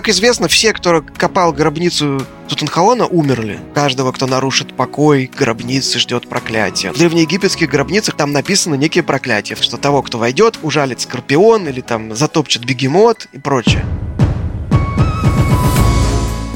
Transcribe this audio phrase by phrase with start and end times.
[0.00, 3.60] как известно, все, кто копал гробницу Тутанхамона, умерли.
[3.74, 6.92] Каждого, кто нарушит покой гробницы, ждет проклятие.
[6.92, 12.16] В древнеегипетских гробницах там написаны некие проклятия, что того, кто войдет, ужалит скорпион или там
[12.16, 13.84] затопчет бегемот и прочее.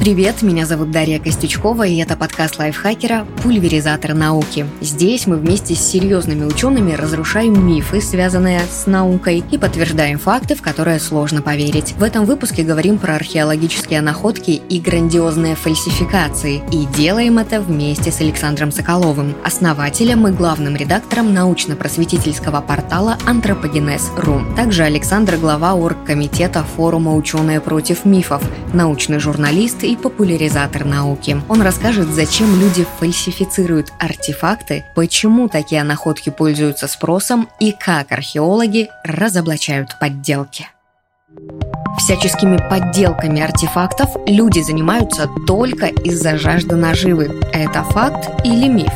[0.05, 4.67] Привет, меня зовут Дарья Костючкова, и это подкаст лайфхакера «Пульверизатор науки».
[4.83, 10.61] Здесь мы вместе с серьезными учеными разрушаем мифы, связанные с наукой, и подтверждаем факты, в
[10.61, 11.95] которые сложно поверить.
[11.97, 18.21] В этом выпуске говорим про археологические находки и грандиозные фальсификации, и делаем это вместе с
[18.21, 24.43] Александром Соколовым, основателем и главным редактором научно-просветительского портала «Антропогенез.ру».
[24.55, 28.43] Также Александр– глава оргкомитета форума «Ученые против мифов»,
[28.75, 31.41] научный журналист и популяризатор науки.
[31.49, 39.99] Он расскажет, зачем люди фальсифицируют артефакты, почему такие находки пользуются спросом и как археологи разоблачают
[39.99, 40.69] подделки.
[41.99, 47.41] Всяческими подделками артефактов люди занимаются только из-за жажды наживы.
[47.53, 48.93] Это факт или миф?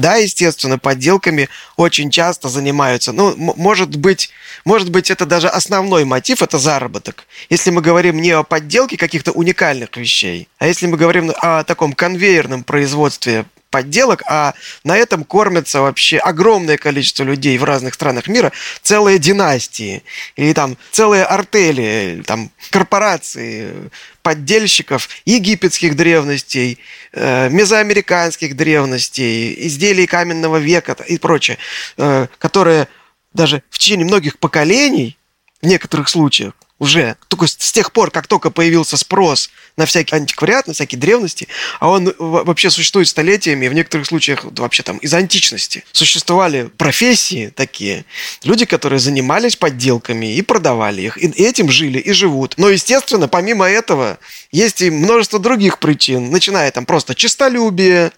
[0.00, 3.12] Да, естественно, подделками очень часто занимаются.
[3.12, 4.30] Ну, может быть,
[4.64, 7.26] может быть, это даже основной мотив, это заработок.
[7.50, 11.92] Если мы говорим не о подделке каких-то уникальных вещей, а если мы говорим о таком
[11.92, 14.54] конвейерном производстве подделок, а
[14.84, 20.02] на этом кормятся вообще огромное количество людей в разных странах мира, целые династии,
[20.36, 23.90] или там целые артели, там корпорации
[24.22, 26.78] поддельщиков египетских древностей,
[27.12, 31.58] э, мезоамериканских древностей, изделий каменного века и прочее,
[31.96, 32.88] э, которые
[33.32, 35.16] даже в течение многих поколений,
[35.62, 40.66] в некоторых случаях, уже только с тех пор, как только появился спрос на всякий антиквариат,
[40.66, 41.46] на всякие древности,
[41.78, 45.84] а он вообще существует столетиями, в некоторых случаях вообще там из античности.
[45.92, 48.04] Существовали профессии такие,
[48.42, 52.54] люди, которые занимались подделками и продавали их, и этим жили и живут.
[52.56, 54.18] Но, естественно, помимо этого,
[54.50, 58.10] есть и множество других причин, начиная там просто честолюбие,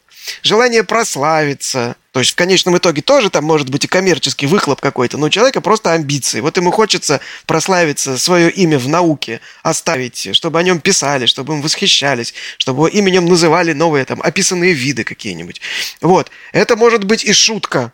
[0.42, 1.96] желание прославиться.
[2.12, 5.30] То есть в конечном итоге тоже там может быть и коммерческий выхлоп какой-то, но у
[5.30, 6.40] человека просто амбиции.
[6.40, 11.62] Вот ему хочется прославиться, свое имя в науке оставить, чтобы о нем писали, чтобы им
[11.62, 15.62] восхищались, чтобы именем называли новые там описанные виды какие-нибудь.
[16.02, 16.30] Вот.
[16.52, 17.92] Это может быть и шутка,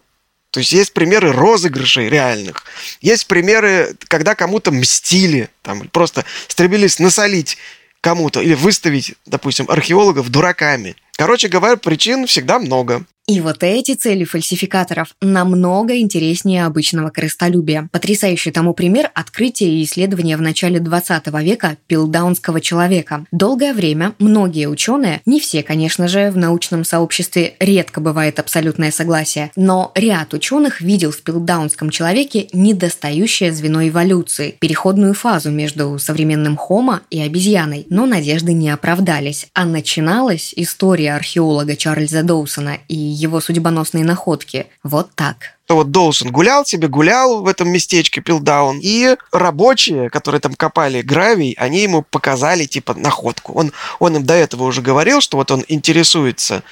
[0.51, 2.65] то есть есть примеры розыгрышей реальных.
[3.01, 7.59] Есть примеры, когда кому-то мстили, там, просто стремились насолить
[8.01, 10.97] кому-то или выставить, допустим, археологов дураками.
[11.19, 13.05] Короче говоря, причин всегда много.
[13.29, 17.91] И вот эти цели фальсификаторов намного интереснее обычного крыстолюбия.
[17.93, 23.27] Потрясающий тому пример открытия и исследования в начале 20 века пилдаунского человека.
[23.31, 29.51] Долгое время многие ученые, не все, конечно же, в научном сообществе редко бывает абсолютное согласие,
[29.57, 37.03] но ряд ученых видел в пилдаунском человеке недостающее звено эволюции, переходную фазу между современным хомо
[37.11, 37.87] и обезьяной.
[37.91, 39.49] Но надежды не оправдались.
[39.53, 44.67] А начиналась история археолога Чарльза Доусона и его судьбоносные находки.
[44.83, 50.55] Вот так вот Доусон гулял себе, гулял в этом местечке Пилдаун, и рабочие, которые там
[50.55, 53.53] копали гравий, они ему показали, типа, находку.
[53.53, 56.63] Он, он им до этого уже говорил, что вот он интересуется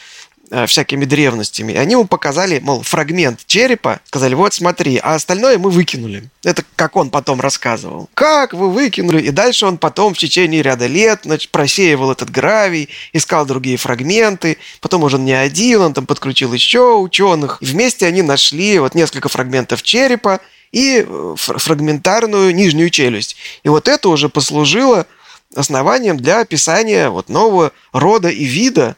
[0.66, 1.72] всякими древностями.
[1.72, 6.28] И они ему показали, мол, фрагмент черепа, сказали, вот смотри, а остальное мы выкинули.
[6.44, 8.08] Это как он потом рассказывал.
[8.14, 9.22] Как вы выкинули?
[9.22, 14.58] И дальше он потом в течение ряда лет значит, просеивал этот гравий, искал другие фрагменты.
[14.80, 17.58] Потом уже не один, он там подключил еще ученых.
[17.60, 20.40] И вместе они нашли вот несколько фрагментов черепа
[20.72, 23.36] и э, фрагментарную нижнюю челюсть.
[23.64, 25.06] И вот это уже послужило
[25.54, 28.96] основанием для описания вот нового рода и вида,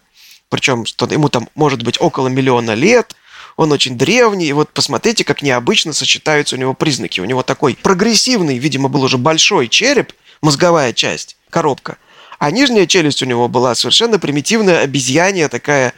[0.48, 3.14] причем что ему там может быть около миллиона лет,
[3.56, 7.20] он очень древний, и вот посмотрите, как необычно сочетаются у него признаки.
[7.20, 11.98] У него такой прогрессивный, видимо, был уже большой череп, мозговая часть, коробка,
[12.38, 15.92] а нижняя челюсть у него была совершенно примитивная обезьянья, такая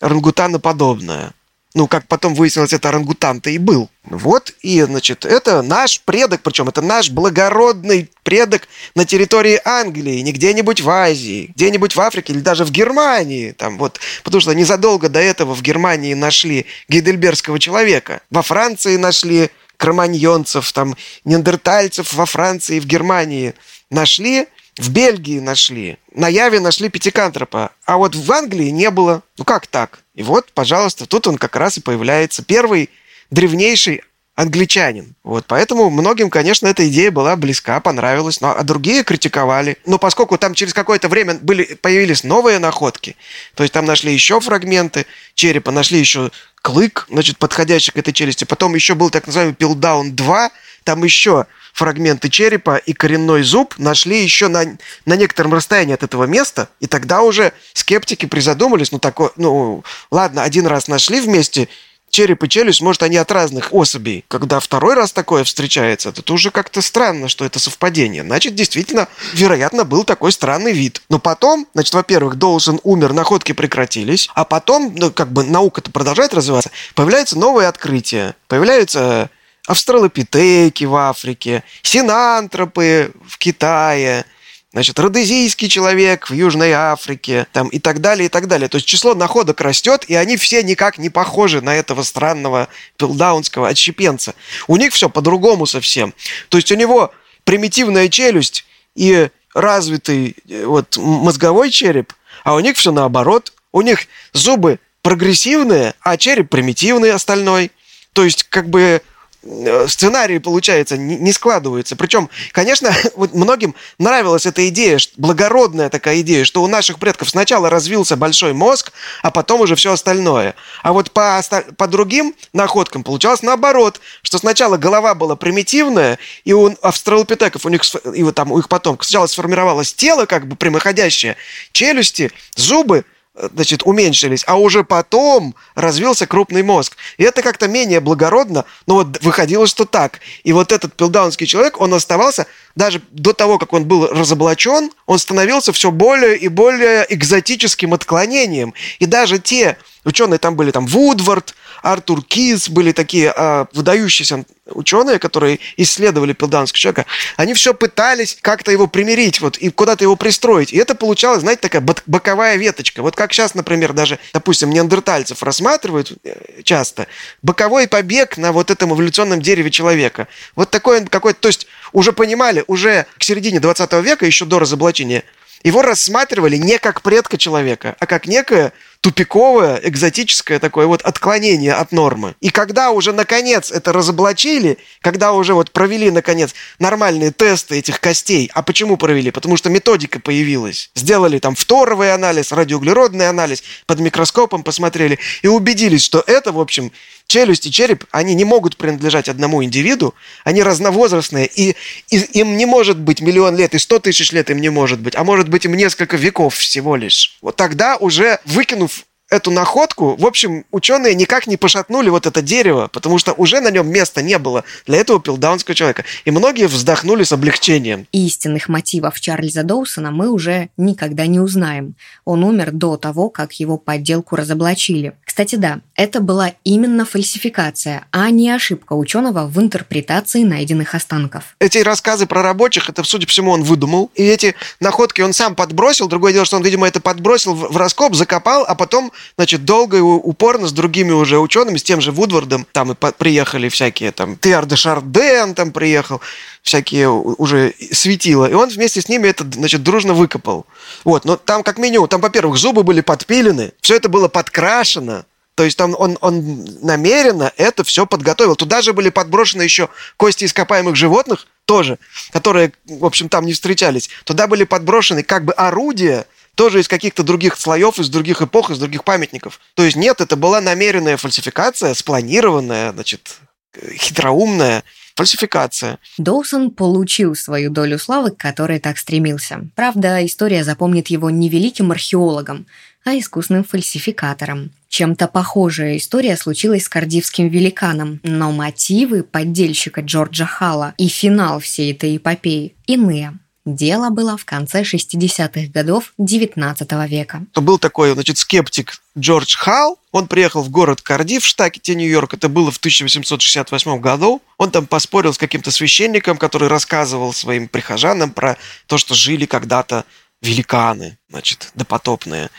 [0.00, 1.34] рангутаноподобная.
[1.74, 3.88] Ну, как потом выяснилось, это орангутан-то и был.
[4.04, 10.32] Вот, и, значит, это наш предок, причем это наш благородный предок на территории Англии, не
[10.32, 13.52] где-нибудь в Азии, где-нибудь в Африке или даже в Германии.
[13.52, 18.20] Там вот, потому что незадолго до этого в Германии нашли гейдельбергского человека.
[18.30, 20.94] Во Франции нашли кроманьонцев, там,
[21.24, 23.54] неандертальцев во Франции и в Германии
[23.90, 24.46] нашли,
[24.78, 29.22] в Бельгии нашли, на Яве нашли пятикантропа, а вот в Англии не было.
[29.36, 30.00] Ну как так?
[30.14, 32.42] И вот, пожалуйста, тут он как раз и появляется.
[32.42, 32.88] Первый
[33.30, 34.02] древнейший
[34.34, 35.14] англичанин.
[35.24, 39.76] Вот, поэтому многим, конечно, эта идея была близка, понравилась, но, а другие критиковали.
[39.84, 43.16] Но поскольку там через какое-то время были, появились новые находки,
[43.54, 45.04] то есть там нашли еще фрагменты
[45.34, 46.30] черепа, нашли еще
[46.62, 48.44] клык, значит, подходящий к этой челюсти.
[48.44, 50.50] Потом еще был так называемый Пилдаун 2,
[50.84, 54.76] там еще фрагменты черепа и коренной зуб нашли еще на,
[55.06, 60.42] на некотором расстоянии от этого места, и тогда уже скептики призадумались, ну, такое, ну, ладно,
[60.42, 61.68] один раз нашли вместе
[62.12, 64.24] череп и челюсть, может, они от разных особей.
[64.28, 68.22] Когда второй раз такое встречается, это уже как-то странно, что это совпадение.
[68.22, 71.00] Значит, действительно, вероятно, был такой странный вид.
[71.08, 76.34] Но потом, значит, во-первых, Доусон умер, находки прекратились, а потом, ну, как бы наука-то продолжает
[76.34, 79.30] развиваться, появляются новые открытия, появляются
[79.72, 84.24] австралопитеки в Африке, синантропы в Китае,
[84.72, 88.68] значит, родезийский человек в Южной Африке, там, и так далее, и так далее.
[88.68, 93.68] То есть число находок растет, и они все никак не похожи на этого странного пилдаунского
[93.68, 94.34] отщепенца.
[94.68, 96.14] У них все по-другому совсем.
[96.48, 97.12] То есть у него
[97.44, 98.64] примитивная челюсть
[98.94, 102.12] и развитый э, вот мозговой череп,
[102.44, 103.52] а у них все наоборот.
[103.72, 104.00] У них
[104.34, 107.70] зубы прогрессивные, а череп примитивный остальной.
[108.12, 109.00] То есть, как бы
[109.44, 111.96] Э, сценарии, получается, не, складываются.
[111.96, 117.68] Причем, конечно, вот многим нравилась эта идея, благородная такая идея, что у наших предков сначала
[117.68, 118.92] развился большой мозг,
[119.22, 120.54] а потом уже все остальное.
[120.82, 121.42] А вот по,
[121.76, 127.82] по другим находкам получалось наоборот, что сначала голова была примитивная, и у австралопитеков, у них,
[128.14, 131.36] и вот там у их потомков сначала сформировалось тело как бы прямоходящее,
[131.72, 136.96] челюсти, зубы, значит, уменьшились, а уже потом развился крупный мозг.
[137.16, 140.20] И это как-то менее благородно, но вот выходило, что так.
[140.44, 145.18] И вот этот пилдаунский человек, он оставался, даже до того, как он был разоблачен, он
[145.18, 148.74] становился все более и более экзотическим отклонением.
[148.98, 155.18] И даже те ученые там были, там, Вудвард, Артур Кис, были такие а, выдающиеся ученые,
[155.18, 157.06] которые исследовали пилданского человека,
[157.36, 160.72] они все пытались как-то его примирить, вот, и куда-то его пристроить.
[160.72, 163.02] И это получалось, знаете, такая боковая веточка.
[163.02, 167.06] Вот как сейчас, например, даже, допустим, неандертальцев рассматривают э, часто,
[167.42, 170.28] боковой побег на вот этом эволюционном дереве человека.
[170.54, 175.24] Вот такой какой-то, то есть уже понимали, уже к середине 20 века, еще до разоблачения,
[175.64, 181.90] его рассматривали не как предка человека, а как некое тупиковое, экзотическое такое вот отклонение от
[181.90, 182.36] нормы.
[182.40, 188.48] И когда уже наконец это разоблачили, когда уже вот провели наконец нормальные тесты этих костей,
[188.54, 189.32] а почему провели?
[189.32, 190.90] Потому что методика появилась.
[190.94, 196.92] Сделали там фторовый анализ, радиоуглеродный анализ, под микроскопом посмотрели и убедились, что это, в общем,
[197.26, 200.14] челюсть и череп, они не могут принадлежать одному индивиду,
[200.44, 201.74] они разновозрастные, и,
[202.10, 205.16] и им не может быть миллион лет, и сто тысяч лет им не может быть,
[205.16, 207.38] а может быть им несколько веков всего лишь.
[207.40, 208.91] Вот тогда уже выкинув
[209.32, 213.70] эту находку, в общем, ученые никак не пошатнули вот это дерево, потому что уже на
[213.70, 216.04] нем места не было для этого пилдаунского человека.
[216.26, 218.06] И многие вздохнули с облегчением.
[218.12, 221.94] Истинных мотивов Чарльза Доусона мы уже никогда не узнаем.
[222.26, 225.14] Он умер до того, как его подделку разоблачили.
[225.24, 231.56] Кстати, да, это была именно фальсификация, а не ошибка ученого в интерпретации найденных останков.
[231.58, 234.10] Эти рассказы про рабочих, это, судя по всему, он выдумал.
[234.14, 236.06] И эти находки он сам подбросил.
[236.06, 240.00] Другое дело, что он, видимо, это подбросил в раскоп, закопал, а потом значит, долго и
[240.00, 244.66] упорно с другими уже учеными, с тем же Вудвардом, там и приехали всякие, там, Теар
[244.66, 246.20] де Шарден там приехал,
[246.62, 250.66] всякие уже светила, и он вместе с ними это, значит, дружно выкопал.
[251.04, 255.24] Вот, но там как минимум, там, во-первых, зубы были подпилены, все это было подкрашено,
[255.54, 258.56] то есть там он, он намеренно это все подготовил.
[258.56, 261.98] Туда же были подброшены еще кости ископаемых животных, тоже,
[262.32, 264.08] которые, в общем, там не встречались.
[264.24, 268.78] Туда были подброшены как бы орудия, тоже из каких-то других слоев, из других эпох, из
[268.78, 269.60] других памятников.
[269.74, 273.38] То есть нет, это была намеренная фальсификация, спланированная, значит,
[273.74, 275.98] хитроумная фальсификация.
[276.18, 279.66] Доусон получил свою долю славы, к которой так стремился.
[279.74, 282.66] Правда, история запомнит его не великим археологом,
[283.04, 284.70] а искусным фальсификатором.
[284.88, 291.92] Чем-то похожая история случилась с кардивским великаном, но мотивы поддельщика Джорджа Халла и финал всей
[291.92, 293.38] этой эпопеи иные.
[293.64, 297.46] Дело было в конце 60-х годов 19 века.
[297.54, 299.98] Был такой, значит, скептик Джордж Халл.
[300.10, 302.34] Он приехал в город Кардив в штате Нью-Йорк.
[302.34, 304.42] Это было в 1868 году.
[304.58, 310.04] Он там поспорил с каким-то священником, который рассказывал своим прихожанам про то, что жили когда-то
[310.42, 312.50] великаны, значит, допотопные.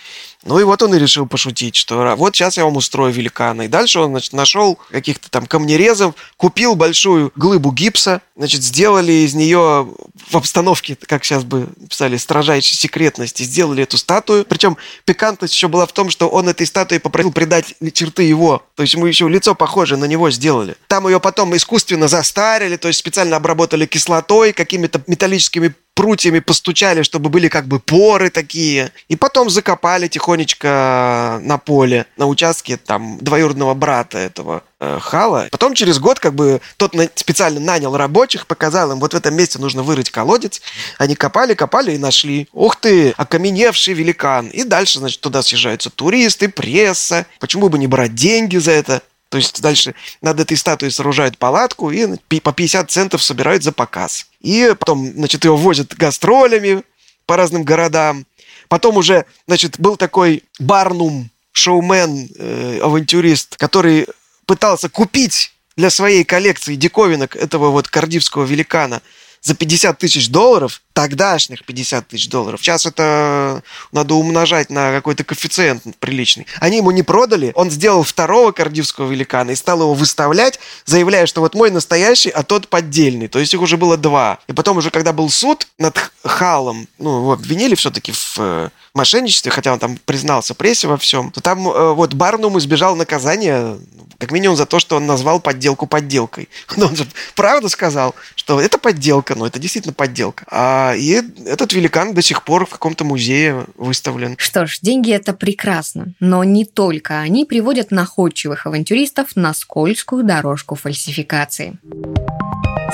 [0.45, 3.63] Ну и вот он и решил пошутить, что вот сейчас я вам устрою великана.
[3.63, 9.33] И дальше он, значит, нашел каких-то там камнерезов, купил большую глыбу гипса, значит, сделали из
[9.33, 9.87] нее
[10.29, 14.45] в обстановке, как сейчас бы писали, строжайшей секретности, сделали эту статую.
[14.45, 18.63] Причем пикантность еще была в том, что он этой статуе попросил придать черты его.
[18.75, 20.75] То есть ему еще лицо похожее на него сделали.
[20.87, 27.29] Там ее потом искусственно застарили, то есть специально обработали кислотой, какими-то металлическими прутьями постучали, чтобы
[27.29, 28.91] были как бы поры такие.
[29.07, 35.47] И потом закопали тихонечко на поле, на участке там двоюродного брата этого э, Хала.
[35.51, 39.35] Потом через год как бы тот на, специально нанял рабочих, показал им, вот в этом
[39.35, 40.61] месте нужно вырыть колодец.
[40.97, 42.47] Они копали, копали и нашли.
[42.53, 44.47] Ух ты, окаменевший великан.
[44.47, 47.25] И дальше, значит, туда съезжаются туристы, пресса.
[47.39, 49.01] Почему бы не брать деньги за это?
[49.33, 52.05] То есть дальше над этой статуей сооружают палатку и
[52.39, 54.27] по 50 центов собирают за показ.
[54.41, 56.83] И потом, значит, его возят гастролями
[57.25, 58.27] по разным городам.
[58.67, 64.05] Потом уже, значит, был такой Барнум, шоумен, э, авантюрист, который
[64.45, 69.01] пытался купить для своей коллекции диковинок этого вот кардивского великана
[69.41, 72.61] за 50 тысяч долларов, тогдашних 50 тысяч долларов.
[72.61, 76.47] Сейчас это надо умножать на какой-то коэффициент приличный.
[76.59, 81.41] Они ему не продали, он сделал второго кардивского великана и стал его выставлять, заявляя, что
[81.41, 83.27] вот мой настоящий, а тот поддельный.
[83.27, 84.39] То есть их уже было два.
[84.47, 89.51] И потом уже, когда был суд над Халом, ну, его обвинили все-таки в э, мошенничестве,
[89.51, 93.77] хотя он там признался прессе во всем, то там э, вот Барнум избежал наказания,
[94.19, 96.49] как минимум за то, что он назвал подделку подделкой.
[96.77, 100.45] Но он же правда сказал, что это подделка, но это действительно подделка.
[100.49, 104.35] А и этот великан до сих пор в каком-то музее выставлен.
[104.37, 110.75] Что ж, деньги это прекрасно, но не только они приводят находчивых авантюристов на скользкую дорожку
[110.75, 111.77] фальсификации.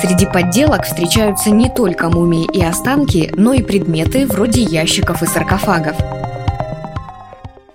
[0.01, 5.97] Среди подделок встречаются не только мумии и останки, но и предметы вроде ящиков и саркофагов.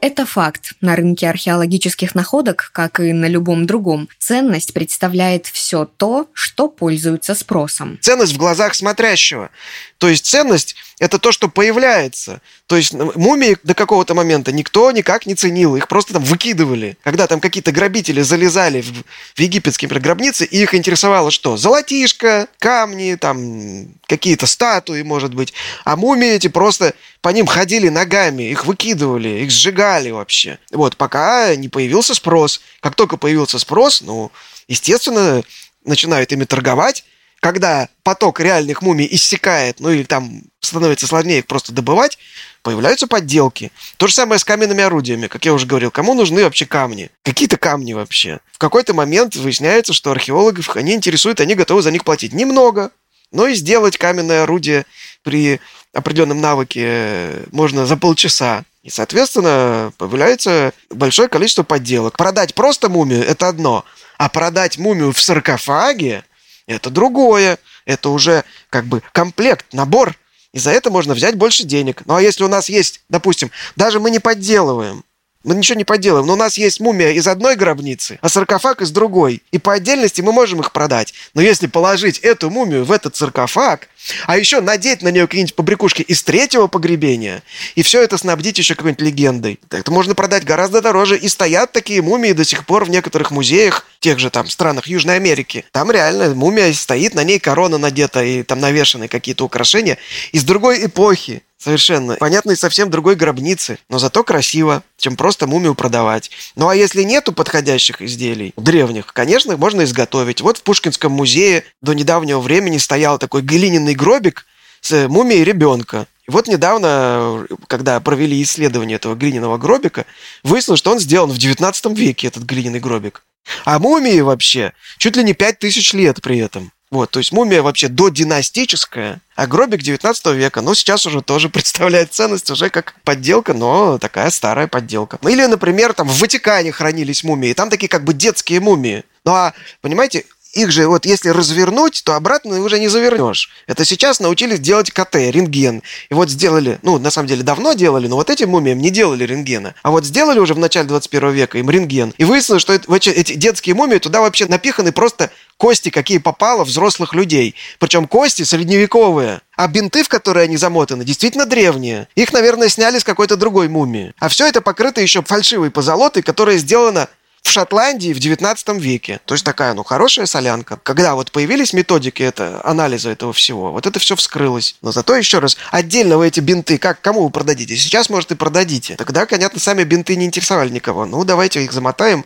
[0.04, 0.74] Это факт.
[0.82, 7.34] На рынке археологических находок, как и на любом другом, ценность представляет все то, что пользуется
[7.34, 7.98] спросом.
[8.02, 9.48] Ценность в глазах смотрящего.
[9.96, 12.42] То есть ценность– это то, что появляется.
[12.66, 15.74] То есть мумии до какого-то момента никто никак не ценил.
[15.74, 16.98] Их просто там выкидывали.
[17.02, 18.92] Когда там какие-то грабители залезали в,
[19.34, 21.56] в египетские например, гробницы, и их интересовало что?
[21.56, 25.54] Золотишко, камни, там какие-то статуи, может быть.
[25.84, 26.92] А мумии эти просто
[27.24, 30.58] по ним ходили ногами, их выкидывали, их сжигали вообще.
[30.70, 32.60] Вот, пока не появился спрос.
[32.80, 34.30] Как только появился спрос, ну,
[34.68, 35.42] естественно,
[35.86, 37.02] начинают ими торговать,
[37.40, 42.18] когда поток реальных мумий иссякает, ну или там становится сложнее их просто добывать,
[42.60, 43.72] появляются подделки.
[43.96, 45.90] То же самое с каменными орудиями, как я уже говорил.
[45.90, 47.10] Кому нужны вообще камни?
[47.22, 48.40] Какие-то камни вообще.
[48.52, 52.90] В какой-то момент выясняется, что археологов они интересуют, они готовы за них платить немного,
[53.32, 54.84] но и сделать каменное орудие
[55.24, 55.60] при
[55.92, 58.64] определенном навыке можно за полчаса.
[58.84, 62.16] И, соответственно, появляется большое количество подделок.
[62.16, 63.84] Продать просто мумию– это одно,
[64.18, 66.22] а продать мумию в саркофаге
[66.66, 67.58] это другое.
[67.84, 70.16] Это уже как бы комплект, набор.
[70.52, 72.02] И за это можно взять больше денег.
[72.06, 75.04] Ну а если у нас есть, допустим, даже мы не подделываем,
[75.44, 76.26] мы ничего не поделаем.
[76.26, 79.42] Но у нас есть мумия из одной гробницы, а саркофаг из другой.
[79.52, 81.14] И по отдельности мы можем их продать.
[81.34, 83.88] Но если положить эту мумию в этот саркофаг,
[84.26, 87.42] а еще надеть на нее какие-нибудь побрякушки из третьего погребения,
[87.74, 89.60] и все это снабдить еще какой-нибудь легендой.
[89.70, 91.16] Это можно продать гораздо дороже.
[91.18, 95.16] И стоят такие мумии до сих пор в некоторых музеях, тех же там странах Южной
[95.16, 95.64] Америки.
[95.72, 99.98] Там реально мумия стоит, на ней корона надета и там навешаны какие-то украшения
[100.32, 101.42] из другой эпохи.
[101.64, 102.16] Совершенно.
[102.16, 106.30] Понятно, совсем другой гробницы, но зато красиво, чем просто мумию продавать.
[106.56, 110.42] Ну а если нету подходящих изделий, древних, конечно, можно изготовить.
[110.42, 114.44] Вот в Пушкинском музее до недавнего времени стоял такой глиняный гробик
[114.82, 116.06] с мумией ребенка.
[116.28, 120.04] И вот недавно, когда провели исследование этого глиняного гробика,
[120.42, 123.22] выяснилось, что он сделан в 19 веке, этот глиняный гробик.
[123.64, 126.72] А мумии вообще чуть ли не 5000 лет при этом.
[126.94, 132.14] Вот, то есть мумия вообще додинастическая, а гробик 19 века, ну, сейчас уже тоже представляет
[132.14, 135.18] ценность уже как подделка, но такая старая подделка.
[135.28, 139.02] Или, например, там в Ватикане хранились мумии, там такие как бы детские мумии.
[139.24, 140.24] Ну, а, понимаете,
[140.54, 143.50] их же вот если развернуть, то обратно уже не завернешь.
[143.66, 145.82] Это сейчас научились делать КТ, рентген.
[146.10, 149.24] И вот сделали, ну, на самом деле давно делали, но вот этим мумиям не делали
[149.24, 149.74] рентгена.
[149.82, 152.14] А вот сделали уже в начале 21 века им рентген.
[152.18, 157.14] И выяснилось, что эти, эти детские мумии туда вообще напиханы просто кости, какие попало взрослых
[157.14, 157.54] людей.
[157.78, 159.40] Причем кости средневековые.
[159.56, 162.08] А бинты, в которые они замотаны, действительно древние.
[162.16, 164.12] Их, наверное, сняли с какой-то другой мумии.
[164.18, 167.08] А все это покрыто еще фальшивой позолотой, которая сделана
[167.44, 169.20] в Шотландии в 19 веке.
[169.26, 170.78] То есть такая, ну, хорошая солянка.
[170.82, 174.76] Когда вот появились методики это, анализа этого всего, вот это все вскрылось.
[174.82, 177.76] Но зато еще раз, отдельно вы эти бинты, как, кому вы продадите?
[177.76, 178.96] Сейчас, может, и продадите.
[178.96, 181.04] Тогда, понятно, сами бинты не интересовали никого.
[181.04, 182.24] Ну, давайте их замотаем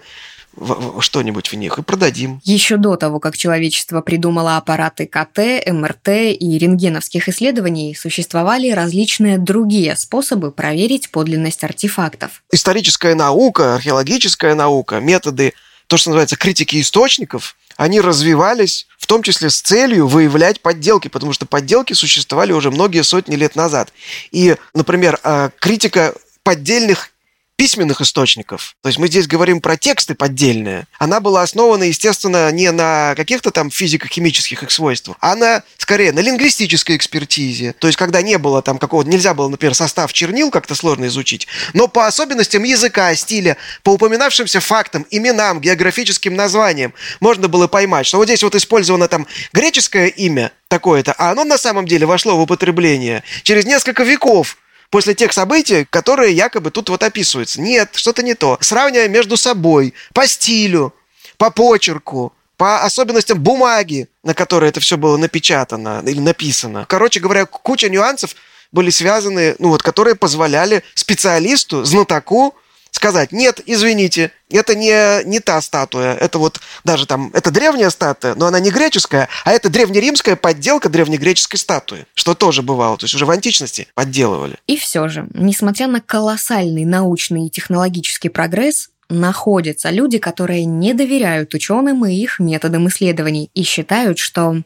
[1.00, 2.40] что-нибудь в них и продадим.
[2.44, 9.96] Еще до того, как человечество придумало аппараты КТ, МРТ и рентгеновских исследований, существовали различные другие
[9.96, 12.42] способы проверить подлинность артефактов.
[12.52, 15.54] Историческая наука, археологическая наука, методы,
[15.86, 21.32] то, что называется критики источников, они развивались в том числе с целью выявлять подделки, потому
[21.32, 23.92] что подделки существовали уже многие сотни лет назад.
[24.32, 26.12] И, например, а, критика
[26.42, 27.10] поддельных
[27.58, 28.76] письменных источников.
[28.82, 30.86] То есть мы здесь говорим про тексты поддельные.
[31.00, 36.20] Она была основана, естественно, не на каких-то там физико-химических их свойствах, а на, скорее, на
[36.20, 37.72] лингвистической экспертизе.
[37.72, 41.48] То есть когда не было там какого-то, нельзя было, например, состав чернил как-то сложно изучить,
[41.74, 48.18] но по особенностям языка, стиля, по упоминавшимся фактам, именам, географическим названиям можно было поймать, что
[48.18, 52.40] вот здесь вот использовано там греческое имя такое-то, а оно на самом деле вошло в
[52.40, 54.56] употребление через несколько веков
[54.90, 57.60] после тех событий, которые якобы тут вот описываются.
[57.60, 58.58] Нет, что-то не то.
[58.60, 60.94] Сравнивая между собой, по стилю,
[61.36, 66.86] по почерку, по особенностям бумаги, на которой это все было напечатано или написано.
[66.88, 68.34] Короче говоря, куча нюансов
[68.72, 72.54] были связаны, ну вот, которые позволяли специалисту, знатоку
[72.98, 78.34] сказать, нет, извините, это не, не та статуя, это вот даже там, это древняя статуя,
[78.34, 83.14] но она не греческая, а это древнеримская подделка древнегреческой статуи, что тоже бывало, то есть
[83.14, 84.56] уже в античности подделывали.
[84.66, 91.54] И все же, несмотря на колоссальный научный и технологический прогресс, находятся люди, которые не доверяют
[91.54, 94.56] ученым и их методам исследований и считают, что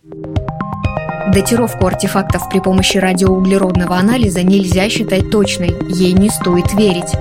[1.33, 7.15] Датировку артефактов при помощи радиоуглеродного анализа нельзя считать точной, ей не стоит верить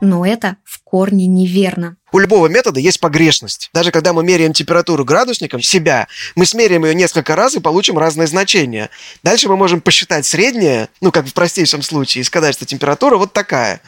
[0.00, 1.96] но это в корне неверно.
[2.12, 3.70] У любого метода есть погрешность.
[3.72, 8.26] Даже когда мы меряем температуру градусником себя, мы смеряем ее несколько раз и получим разные
[8.26, 8.90] значения.
[9.22, 13.32] Дальше мы можем посчитать среднее, ну, как в простейшем случае, и сказать, что температура вот
[13.32, 13.80] такая.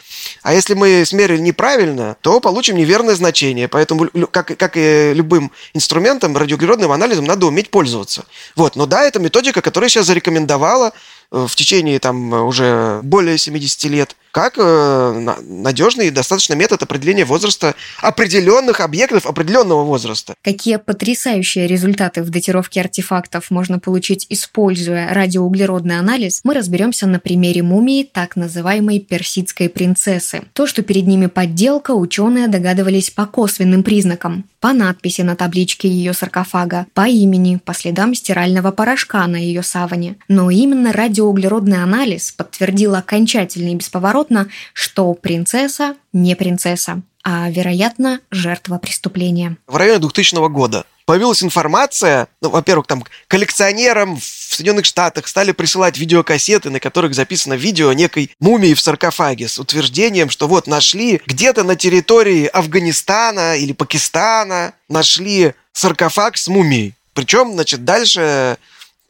[0.42, 3.66] А если мы смерили неправильно, то получим неверное значение.
[3.66, 8.24] Поэтому, как, как и любым инструментом, радиоуглеродным анализом надо уметь пользоваться.
[8.54, 8.76] Вот.
[8.76, 10.92] Но да, это методика, которая сейчас зарекомендовала
[11.32, 17.74] в течение там уже более 70 лет как э, надежный и достаточно метод определения возраста
[18.00, 20.34] определенных объектов определенного возраста.
[20.42, 27.62] Какие потрясающие результаты в датировке артефактов можно получить, используя радиоуглеродный анализ, мы разберемся на примере
[27.62, 30.42] мумии так называемой персидской принцессы.
[30.54, 34.44] То, что перед ними подделка, ученые догадывались по косвенным признакам.
[34.60, 40.16] По надписи на табличке ее саркофага, по имени, по следам стирального порошка на ее саване.
[40.28, 48.78] Но именно радиоуглеродный анализ подтвердил окончательно и бесповоротно что принцесса не принцесса, а, вероятно, жертва
[48.78, 49.56] преступления.
[49.66, 55.98] В районе 2000 года появилась информация, ну, во-первых, там коллекционерам в Соединенных Штатах стали присылать
[55.98, 61.62] видеокассеты, на которых записано видео некой мумии в саркофаге с утверждением, что вот нашли где-то
[61.62, 66.94] на территории Афганистана или Пакистана нашли саркофаг с мумией.
[67.14, 68.56] Причем, значит, дальше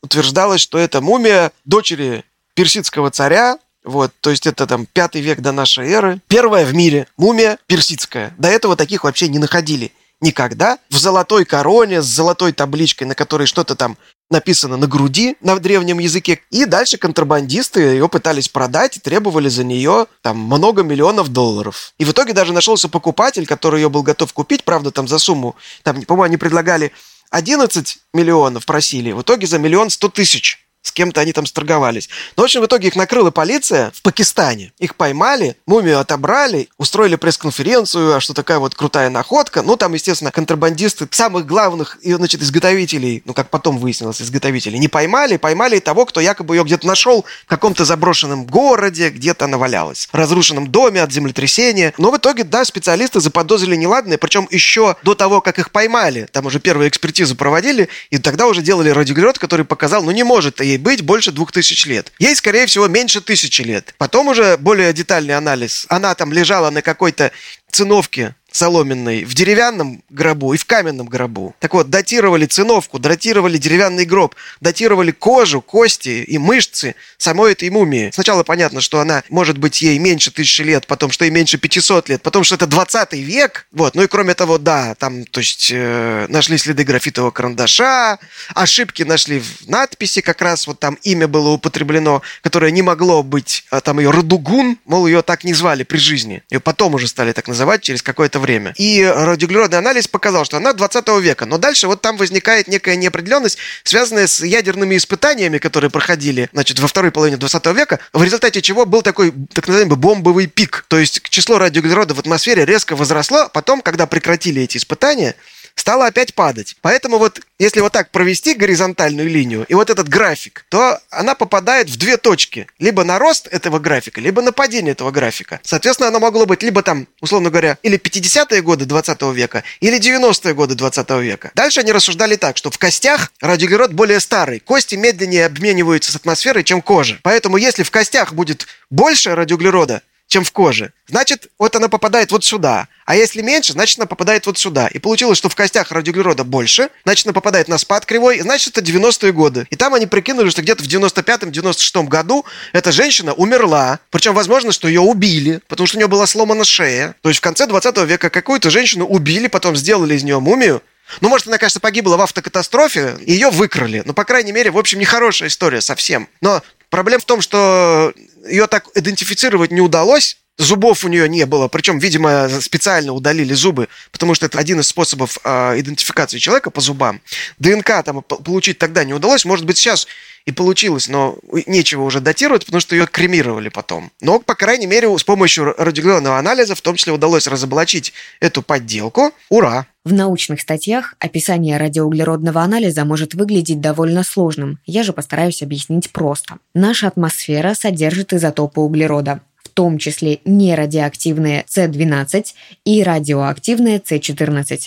[0.03, 5.53] утверждалось, что это мумия дочери персидского царя, вот, то есть это там пятый век до
[5.53, 6.21] нашей эры.
[6.29, 8.35] Первая в мире мумия персидская.
[8.39, 10.79] До этого таких вообще не находили никогда.
[10.89, 13.97] В золотой короне с золотой табличкой, на которой что-то там
[14.31, 16.41] написано на груди на древнем языке.
[16.51, 21.93] И дальше контрабандисты ее пытались продать и требовали за нее там много миллионов долларов.
[21.99, 25.55] И в итоге даже нашелся покупатель, который ее был готов купить, правда, там за сумму,
[25.83, 26.93] там, по-моему, они предлагали
[27.33, 32.09] 11 миллионов просили, в итоге за миллион сто тысяч с кем-то они там сторговались.
[32.37, 34.73] Но, в общем, в итоге их накрыла полиция в Пакистане.
[34.79, 39.63] Их поймали, мумию отобрали, устроили пресс-конференцию, а что такая вот крутая находка.
[39.63, 45.37] Ну, там, естественно, контрабандисты самых главных, значит, изготовителей, ну, как потом выяснилось, изготовителей, не поймали,
[45.37, 50.15] поймали того, кто якобы ее где-то нашел в каком-то заброшенном городе, где-то она валялась, в
[50.15, 51.95] разрушенном доме от землетрясения.
[51.99, 56.47] Но в итоге, да, специалисты заподозрили неладное, причем еще до того, как их поймали, там
[56.47, 60.79] уже первую экспертизу проводили, и тогда уже делали радиоуглерод, который показал, ну, не может ей
[60.79, 62.13] быть больше двух тысяч лет.
[62.19, 63.95] Ей, скорее всего, меньше тысячи лет.
[63.99, 65.87] Потом уже более детальный анализ.
[65.89, 67.33] Она там лежала на какой-то
[67.71, 71.55] циновке соломенной в деревянном гробу и в каменном гробу.
[71.59, 78.11] Так вот, датировали циновку, датировали деревянный гроб, датировали кожу, кости и мышцы самой этой мумии.
[78.13, 82.09] Сначала понятно, что она может быть ей меньше тысячи лет, потом, что ей меньше 500
[82.09, 83.67] лет, потом, что это 20 век.
[83.73, 88.19] Вот, ну и кроме того, да, там, то есть, э, нашли следы графитового карандаша,
[88.55, 93.65] ошибки нашли в надписи, как раз вот там имя было употреблено, которое не могло быть,
[93.71, 96.43] а там ее Радугун, мол, ее так не звали при жизни.
[96.51, 98.75] Ее потом уже стали так называть через какое-то время.
[98.77, 101.47] И радиоуглеродный анализ показал, что она 20 века.
[101.47, 106.89] Но дальше вот там возникает некая неопределенность, связанная с ядерными испытаниями, которые проходили значит, во
[106.89, 110.85] второй половине 20 века, в результате чего был такой так называемый бомбовый пик.
[110.89, 115.35] То есть число радиоуглерода в атмосфере резко возросло, потом, когда прекратили эти испытания,
[115.75, 116.77] стала опять падать.
[116.81, 121.89] Поэтому вот если вот так провести горизонтальную линию и вот этот график, то она попадает
[121.89, 122.67] в две точки.
[122.79, 125.61] Либо на рост этого графика, либо на падение этого графика.
[125.63, 130.55] Соответственно, оно могло быть либо там, условно говоря, или 50-е годы 20 века, или 90-е
[130.55, 131.53] годы 20 века.
[131.55, 134.61] Дальше они рассуждали так, что в костях радиоуглерод более старый.
[134.61, 137.19] Кости медленнее обмениваются с атмосферой, чем кожа.
[137.23, 140.03] Поэтому если в костях будет больше радиоуглерода,
[140.33, 140.93] чем в коже.
[141.09, 142.89] Значит, вот она попадает вот сюда.
[143.05, 144.87] А если меньше, значит, она попадает вот сюда.
[144.87, 148.79] И получилось, что в костях радиоуглерода больше, значит, она попадает на спад кривой, и значит,
[148.79, 149.67] это 90-е годы.
[149.69, 154.01] И там они прикинули, что где-то в 95-96 году эта женщина умерла.
[154.11, 157.15] Причем, возможно, что ее убили, потому что у нее была сломана шея.
[157.21, 160.83] То есть в конце 20 века какую-то женщину убили, потом сделали из нее мумию,
[161.21, 164.03] ну, может, она, конечно, погибла в автокатастрофе, ее выкрали.
[164.07, 166.27] Ну, по крайней мере, в общем, нехорошая история совсем.
[166.41, 168.13] Но проблема в том, что
[168.47, 173.89] ее так идентифицировать не удалось, Зубов у нее не было, причем, видимо, специально удалили зубы,
[174.13, 177.23] потому что это один из способов э, идентификации человека по зубам.
[177.59, 180.07] ДНК там получить тогда не удалось, может быть, сейчас
[180.45, 184.13] и получилось, но нечего уже датировать, потому что ее кремировали потом.
[184.21, 189.33] Но, по крайней мере, с помощью радиоуглеродного анализа в том числе удалось разоблачить эту подделку.
[189.49, 189.87] Ура!
[190.05, 194.81] В научных статьях описание радиоуглеродного анализа может выглядеть довольно сложным.
[194.85, 196.59] Я же постараюсь объяснить просто.
[196.75, 199.41] Наша атмосфера содержит изотопы углерода
[199.75, 202.47] том числе нерадиоактивные С12
[202.85, 204.81] и радиоактивные С14.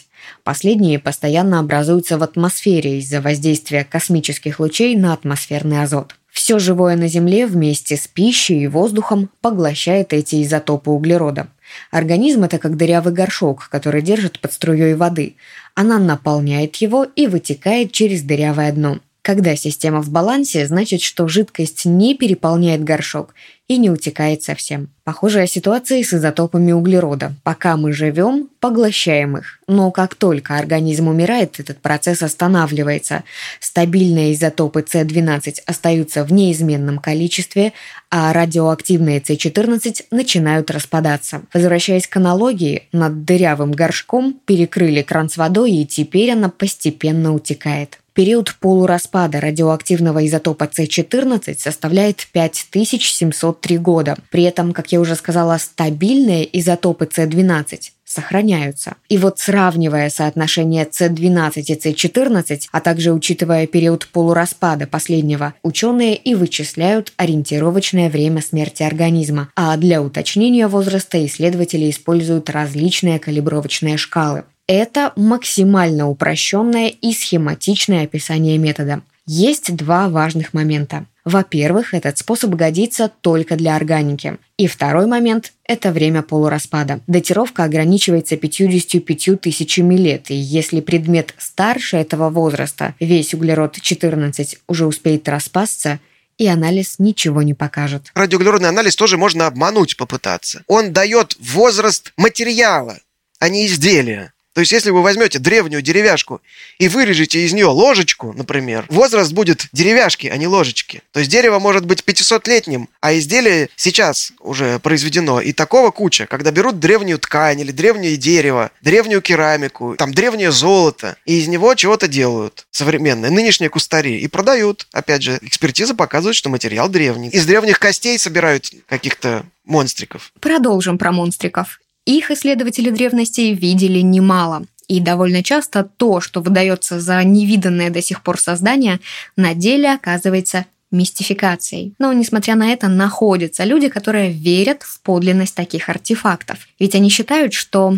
[0.44, 6.16] Последние постоянно образуются в атмосфере из-за воздействия космических лучей на атмосферный азот.
[6.32, 11.48] Все живое на Земле вместе с пищей и воздухом поглощает эти изотопы углерода.
[11.92, 15.36] Организм– это как дырявый горшок, который держит под струей воды.
[15.74, 19.00] Она наполняет его и вытекает через дырявое дно.
[19.26, 23.34] Когда система в балансе, значит, что жидкость не переполняет горшок
[23.68, 24.90] и не утекает совсем.
[25.04, 27.34] Похожая ситуация с изотопами углерода.
[27.42, 29.62] Пока мы живем, поглощаем их.
[29.68, 33.24] Но как только организм умирает, этот процесс останавливается.
[33.60, 37.74] Стабильные изотопы С12 остаются в неизменном количестве,
[38.12, 41.42] а радиоактивные С14 начинают распадаться.
[41.52, 47.98] Возвращаясь к аналогии, над дырявым горшком перекрыли кран с водой, и теперь она постепенно утекает.
[48.16, 54.16] Период полураспада радиоактивного изотопа С14 составляет 5703 года.
[54.32, 58.96] При этом, как я уже сказала, стабильные изотопы С12 сохраняются.
[59.10, 66.36] И вот сравнивая соотношение С12 и С14, а также учитывая период полураспада последнего, ученые и
[66.36, 69.50] вычисляют ориентировочное время смерти организма.
[69.58, 74.46] А для уточнения возраста исследователи используют различные калибровочные шкалы.
[74.68, 79.02] Это максимально упрощенное и схематичное описание метода.
[79.28, 81.06] Есть два важных момента.
[81.24, 84.38] Во-первых, этот способ годится только для органики.
[84.58, 87.00] И второй момент– это время полураспада.
[87.08, 94.86] Датировка ограничивается 55 тысячами лет, и если предмет старше этого возраста, весь углерод 14 уже
[94.86, 96.00] успеет распасться,
[96.38, 98.12] и анализ ничего не покажет.
[98.14, 100.64] Радиоуглеродный анализ тоже можно обмануть попытаться.
[100.68, 103.00] Он дает возраст материала,
[103.40, 104.35] а не изделия.
[104.56, 106.42] То есть, если вы возьмете древнюю деревяшку
[106.80, 111.04] и вырежете из нее ложечку, например, возраст будет деревяшки, а не ложечки.
[111.12, 115.42] То есть, дерево может быть 500-летним, а изделие сейчас уже произведено.
[115.42, 121.18] И такого куча, когда берут древнюю ткань или древнее дерево, древнюю керамику, там древнее золото,
[121.26, 124.88] и из него чего-то делают современные, нынешние кустари, и продают.
[124.94, 127.28] Опять же, экспертиза показывает, что материал древний.
[127.28, 130.32] Из древних костей собирают каких-то монстриков.
[130.40, 131.82] Продолжим про монстриков.
[132.06, 134.66] Их исследователи древности видели немало.
[134.88, 139.00] И довольно часто то, что выдается за невиданное до сих пор создание,
[139.36, 141.96] на деле оказывается мистификацией.
[141.98, 146.68] Но, несмотря на это, находятся люди, которые верят в подлинность таких артефактов.
[146.80, 147.98] Ведь они считают, что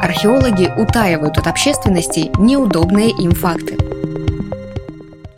[0.00, 3.76] археологи утаивают от общественности неудобные им факты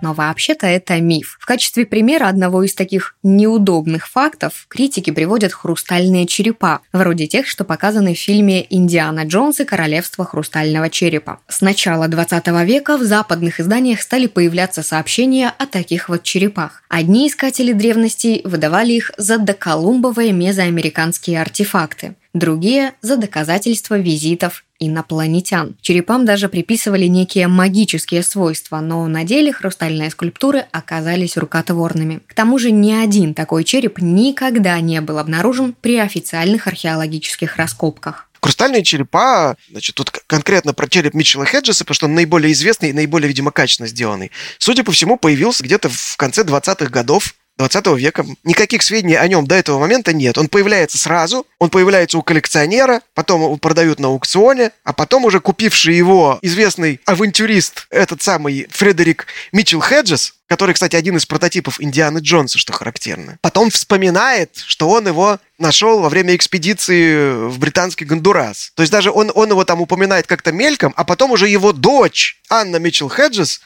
[0.03, 1.39] но вообще-то это миф.
[1.41, 7.65] В качестве примера одного из таких неудобных фактов критики приводят хрустальные черепа, вроде тех, что
[7.65, 11.41] показаны в фильме «Индиана Джонс и королевство хрустального черепа».
[11.49, 16.83] С начала 20 века в западных изданиях стали появляться сообщения о таких вот черепах.
[16.89, 25.77] Одни искатели древностей выдавали их за доколумбовые мезоамериканские артефакты другие– за доказательства визитов инопланетян.
[25.81, 32.21] Черепам даже приписывали некие магические свойства, но на деле хрустальные скульптуры оказались рукотворными.
[32.27, 38.29] К тому же ни один такой череп никогда не был обнаружен при официальных археологических раскопках.
[38.43, 42.93] Хрустальные черепа, значит, тут конкретно про череп Митчелла Хеджеса, потому что он наиболее известный и
[42.93, 44.33] наиболее, видимо, качественно сделанный.
[44.59, 47.35] Судя по всему, появился где-то в конце 20-х годов
[47.69, 48.27] 20 века.
[48.43, 50.37] Никаких сведений о нем до этого момента нет.
[50.37, 55.39] Он появляется сразу, он появляется у коллекционера, потом его продают на аукционе, а потом уже
[55.39, 62.19] купивший его известный авантюрист, этот самый Фредерик Митчелл Хеджес, который, кстати, один из прототипов Индианы
[62.19, 63.39] Джонса, что характерно.
[63.41, 68.73] Потом вспоминает, что он его нашел во время экспедиции в британский Гондурас.
[68.75, 72.41] То есть даже он, он его там упоминает как-то мельком, а потом уже его дочь
[72.51, 73.61] Анна Митчелл Хеджес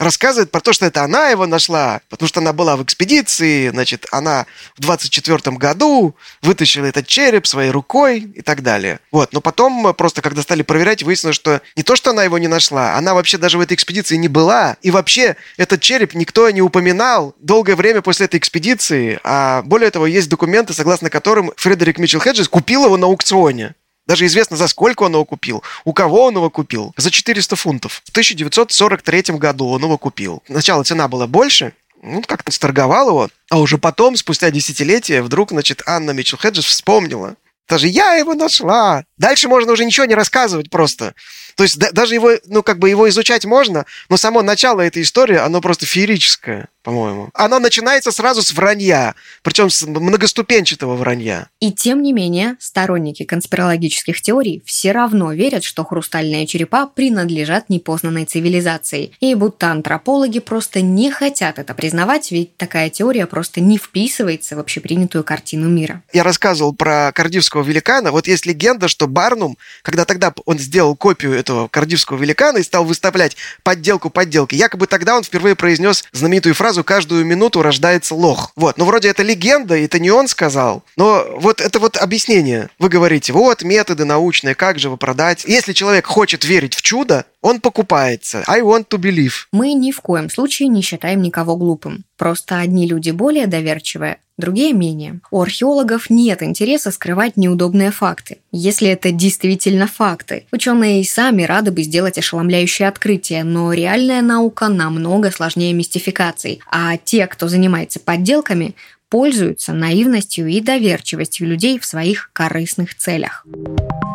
[0.00, 4.06] рассказывает про то, что это она его нашла, потому что она была в экспедиции, значит,
[4.10, 9.00] она в 24 году вытащила этот череп своей рукой и так далее.
[9.12, 12.48] Вот, но потом просто, когда стали проверять, выяснилось, что не то, что она его не
[12.48, 16.62] нашла, она вообще даже в этой экспедиции не была, и вообще этот череп никто не
[16.62, 22.20] упоминал долгое время после этой экспедиции, а более того, есть документы, согласно которым Фредерик Митчелл
[22.20, 23.74] Хеджес купил его на аукционе.
[24.06, 26.92] Даже известно, за сколько он его купил, у кого он его купил.
[26.96, 28.02] За 400 фунтов.
[28.04, 30.42] В 1943 году он его купил.
[30.46, 35.82] Сначала цена была больше, ну, как-то сторговал его, а уже потом, спустя десятилетия, вдруг, значит,
[35.86, 37.36] Анна Митчелл Хеджес вспомнила.
[37.68, 39.04] Даже я его нашла.
[39.20, 41.14] Дальше можно уже ничего не рассказывать просто.
[41.54, 45.02] То есть да, даже его, ну, как бы его изучать можно, но само начало этой
[45.02, 47.30] истории, оно просто феерическое по-моему.
[47.34, 51.48] Оно начинается сразу с вранья, причем с многоступенчатого вранья.
[51.60, 58.24] И тем не менее, сторонники конспирологических теорий все равно верят, что хрустальные черепа принадлежат непознанной
[58.24, 64.56] цивилизации, и будто антропологи просто не хотят это признавать, ведь такая теория просто не вписывается
[64.56, 66.02] в общепринятую картину мира.
[66.12, 68.10] Я рассказывал про кардивского великана.
[68.10, 72.84] Вот есть легенда, что Барнум, когда тогда он сделал копию этого кардивского великана и стал
[72.84, 78.52] выставлять подделку подделки, якобы тогда он впервые произнес знаменитую фразу «каждую минуту рождается лох».
[78.56, 82.70] Вот, ну вроде это легенда, это не он сказал, но вот это вот объяснение.
[82.78, 85.44] Вы говорите, вот методы научные, как же вы продать.
[85.46, 88.44] Если человек хочет верить в чудо, он покупается.
[88.46, 89.32] I want to believe.
[89.52, 92.04] Мы ни в коем случае не считаем никого глупым.
[92.20, 95.20] Просто одни люди более доверчивые, другие менее.
[95.30, 98.40] У археологов нет интереса скрывать неудобные факты.
[98.52, 104.68] Если это действительно факты, ученые и сами рады бы сделать ошеломляющее открытие, но реальная наука
[104.68, 108.74] намного сложнее мистификаций, а те, кто занимается подделками,
[109.08, 113.46] пользуются наивностью и доверчивостью людей в своих корыстных целях.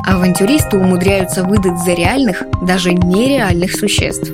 [0.06, 4.32] Авантюристы умудряются выдать за реальных даже нереальных существ.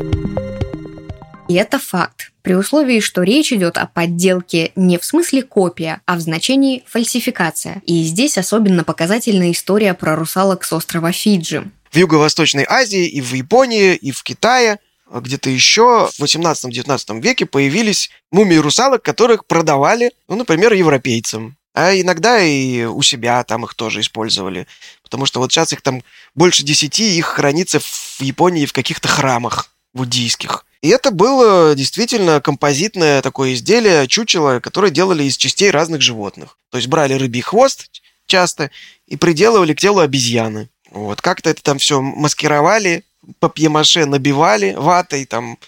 [1.51, 6.15] И это факт, при условии, что речь идет о подделке не в смысле копия, а
[6.15, 7.81] в значении фальсификация.
[7.85, 11.69] И здесь особенно показательна история про русалок с острова Фиджи.
[11.91, 14.79] В Юго-Восточной Азии и в Японии, и в Китае
[15.13, 21.57] где-то еще в 18-19 веке появились мумии русалок, которых продавали, ну, например, европейцам.
[21.73, 24.67] А иногда и у себя там их тоже использовали.
[25.03, 26.01] Потому что вот сейчас их там
[26.33, 30.65] больше десяти, их хранится в Японии в каких-то храмах буддийских.
[30.81, 36.57] И это было действительно композитное такое изделие, чучело, которое делали из частей разных животных.
[36.71, 37.89] То есть брали рыбий хвост
[38.25, 38.71] часто
[39.07, 40.69] и приделывали к телу обезьяны.
[40.89, 41.21] Вот.
[41.21, 43.03] Как-то это там все маскировали,
[43.39, 45.59] папье-маше набивали ватой, там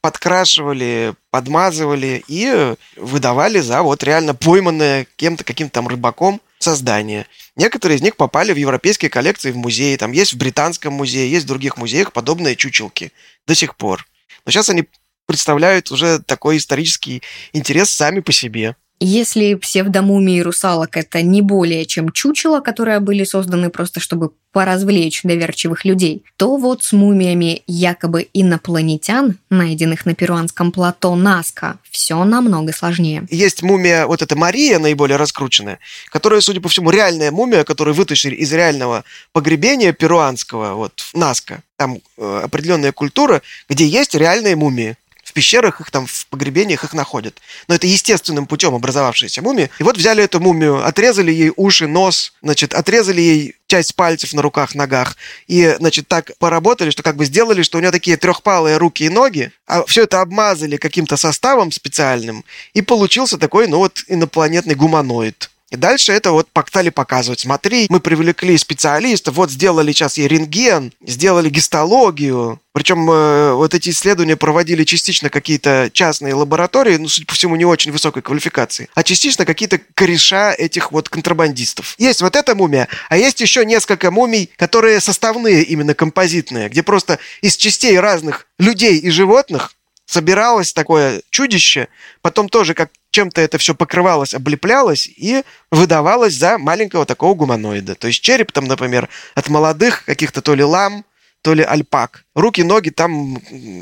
[0.00, 7.26] подкрашивали, подмазывали и выдавали за вот реально пойманное кем-то, каким-то там рыбаком создание.
[7.56, 9.96] Некоторые из них попали в европейские коллекции в музеи.
[9.96, 13.12] Там есть в Британском музее, есть в других музеях подобные чучелки
[13.46, 14.06] до сих пор.
[14.44, 14.88] Но сейчас они
[15.26, 18.76] представляют уже такой исторический интерес сами по себе.
[19.04, 25.84] Если псевдомумии русалок это не более чем чучело, которые были созданы просто чтобы поразвлечь доверчивых
[25.84, 33.26] людей, то вот с мумиями якобы инопланетян, найденных на перуанском плато Наска, все намного сложнее.
[33.28, 38.36] Есть мумия, вот эта Мария, наиболее раскрученная, которая, судя по всему, реальная мумия, которую вытащили
[38.36, 41.62] из реального погребения перуанского, вот, Наска.
[41.76, 44.96] Там э, определенная культура, где есть реальные мумии
[45.32, 47.40] в пещерах их там, в погребениях их находят.
[47.66, 49.70] Но это естественным путем образовавшаяся мумия.
[49.78, 54.42] И вот взяли эту мумию, отрезали ей уши, нос, значит, отрезали ей часть пальцев на
[54.42, 55.16] руках, ногах.
[55.46, 59.08] И, значит, так поработали, что как бы сделали, что у нее такие трехпалые руки и
[59.08, 65.48] ноги, а все это обмазали каким-то составом специальным, и получился такой, ну вот, инопланетный гуманоид.
[65.72, 67.40] И дальше это вот стали показывать.
[67.40, 72.60] Смотри, мы привлекли специалистов, вот сделали сейчас ей рентген, сделали гистологию.
[72.74, 77.64] Причем э, вот эти исследования проводили частично какие-то частные лаборатории, ну, судя по всему, не
[77.64, 81.94] очень высокой квалификации, а частично какие-то кореша этих вот контрабандистов.
[81.98, 87.18] Есть вот эта мумия, а есть еще несколько мумий, которые составные, именно композитные, где просто
[87.40, 89.72] из частей разных людей и животных
[90.12, 91.88] собиралось такое чудище,
[92.20, 97.94] потом тоже как чем-то это все покрывалось, облеплялось и выдавалось за маленького такого гуманоида.
[97.94, 101.04] То есть череп там, например, от молодых каких-то то ли лам,
[101.40, 102.24] то ли альпак.
[102.34, 103.40] Руки, ноги, там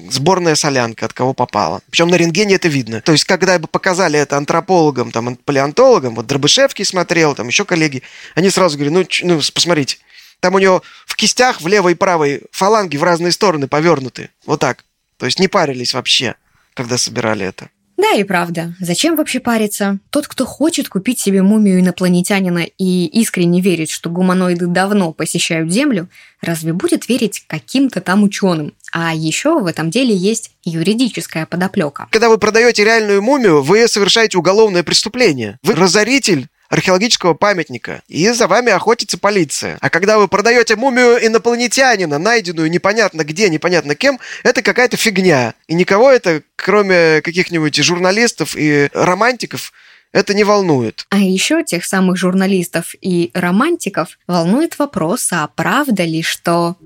[0.08, 1.82] сборная солянка, от кого попало.
[1.90, 3.00] Причем на рентгене это видно.
[3.00, 8.02] То есть, когда бы показали это антропологам, там, палеонтологам, вот Дробышевский смотрел, там еще коллеги,
[8.34, 9.98] они сразу говорят, ну, ну посмотрите,
[10.38, 14.30] там у него в кистях в левой и правой фаланги в разные стороны повернуты.
[14.46, 14.84] Вот так.
[15.20, 16.34] То есть не парились вообще,
[16.74, 17.68] когда собирали это.
[17.98, 18.74] Да и правда.
[18.80, 19.98] Зачем вообще париться?
[20.08, 26.08] Тот, кто хочет купить себе мумию инопланетянина и искренне верит, что гуманоиды давно посещают Землю,
[26.40, 28.72] разве будет верить каким-то там ученым?
[28.92, 32.08] А еще в этом деле есть юридическая подоплека.
[32.10, 35.58] Когда вы продаете реальную мумию, вы совершаете уголовное преступление.
[35.62, 39.76] Вы разоритель археологического памятника, и за вами охотится полиция.
[39.80, 45.54] А когда вы продаете мумию инопланетянина, найденную непонятно где, непонятно кем, это какая-то фигня.
[45.66, 49.72] И никого это, кроме каких-нибудь журналистов и романтиков,
[50.12, 51.06] это не волнует.
[51.10, 56.76] А еще тех самых журналистов и романтиков волнует вопрос, а правда ли, что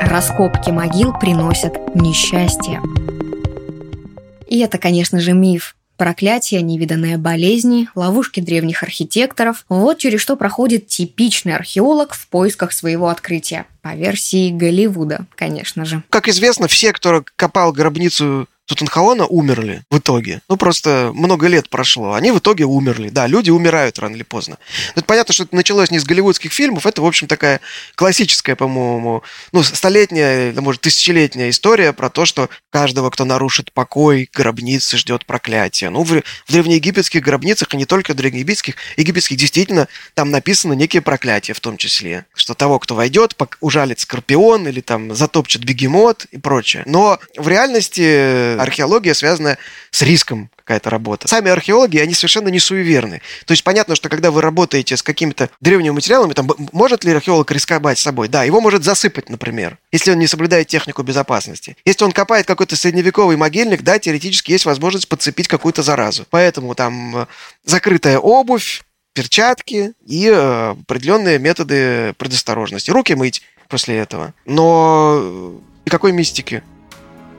[0.00, 2.80] раскопки могил приносят несчастье?
[4.48, 5.76] И это, конечно же, миф.
[5.96, 13.08] Проклятие, невиданные болезни, ловушки древних архитекторов– вот через что проходит типичный археолог в поисках своего
[13.08, 13.66] открытия.
[13.82, 16.02] По версии Голливуда, конечно же.
[16.10, 20.42] Как известно, все, кто копал гробницу Тутанхамона умерли в итоге.
[20.48, 22.14] Ну, просто много лет прошло.
[22.14, 23.08] Они в итоге умерли.
[23.08, 24.58] Да, люди умирают рано или поздно.
[24.94, 26.84] Но это понятно, что это началось не с голливудских фильмов.
[26.84, 27.60] Это, в общем, такая
[27.94, 34.96] классическая, по-моему, ну, столетняя, может, тысячелетняя история про то, что каждого, кто нарушит покой гробницы,
[34.96, 35.90] ждет проклятие.
[35.90, 41.52] Ну, в, в древнеегипетских гробницах, и не только древнеегипетских, египетских, действительно, там написано некие проклятия
[41.52, 42.26] в том числе.
[42.34, 46.82] Что того, кто войдет, ужалит скорпион или там затопчет бегемот и прочее.
[46.86, 49.58] Но в реальности археология связана
[49.90, 51.28] с риском какая-то работа.
[51.28, 53.22] Сами археологи, они совершенно не суеверны.
[53.44, 57.50] То есть понятно, что когда вы работаете с какими-то древними материалами, там, может ли археолог
[57.50, 58.28] рисковать собой?
[58.28, 61.76] Да, его может засыпать, например, если он не соблюдает технику безопасности.
[61.84, 66.26] Если он копает какой-то средневековый могильник, да, теоретически есть возможность подцепить какую-то заразу.
[66.30, 67.26] Поэтому там э,
[67.64, 68.82] закрытая обувь,
[69.16, 72.90] перчатки и э, определенные методы предосторожности.
[72.90, 74.34] Руки мыть после этого.
[74.44, 75.52] Но э,
[75.86, 76.62] никакой мистики.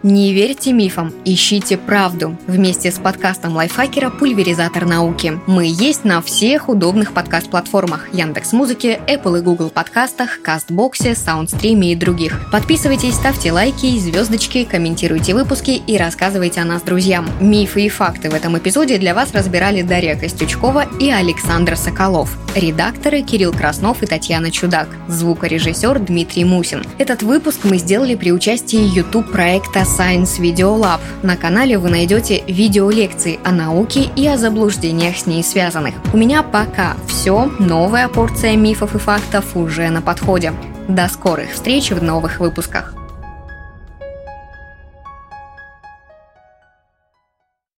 [0.04, 2.38] Не верьте мифам, ищите правду.
[2.46, 5.40] Вместе с подкастом лайфхакера «Пульверизатор науки».
[5.48, 11.96] Мы есть на всех удобных подкаст-платформах Яндекс Музыки, Apple и Google подкастах, Кастбоксе, Саундстриме и
[11.96, 12.40] других.
[12.52, 17.28] Подписывайтесь, ставьте лайки, звездочки, комментируйте выпуски и рассказывайте о нас друзьям.
[17.42, 22.38] Мифы и факты в этом эпизоде для вас разбирали Дарья Костючкова и Александр Соколов.
[22.56, 24.90] Редакторы Кирилл Краснов и Татьяна Чудак.
[25.08, 26.84] Звукорежиссер Дмитрий Мусин.
[27.00, 31.00] Этот выпуск мы сделали при участии YouTube-проекта Science Video Lab.
[31.24, 35.96] На канале вы найдете видеолекции о науке и о заблуждениях с ней связанных.
[36.14, 37.50] У меня пока все.
[37.58, 40.54] Новая порция мифов и фактов уже на подходе.
[40.88, 42.94] До скорых встреч в новых выпусках.